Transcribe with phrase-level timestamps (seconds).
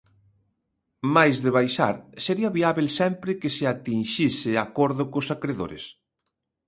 [1.15, 1.95] Mais de baixar,
[2.25, 5.83] sería viábel sempre que se atinxise acordo cos acredores.